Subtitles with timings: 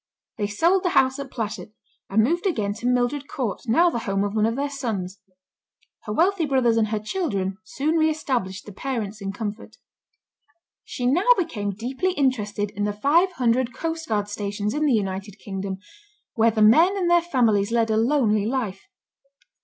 [0.39, 1.73] They sold the house at Plashet,
[2.09, 5.19] and moved again to Mildred Court, now the home of one of their sons.
[6.05, 9.75] Her wealthy brothers and her children soon re established the parents in comfort.
[10.83, 15.37] She now became deeply interested in the five hundred Coast Guard stations in the United
[15.37, 15.77] Kingdom,
[16.33, 18.87] where the men and their families led a lonely life.